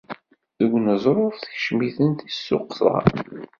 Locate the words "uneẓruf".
0.77-1.35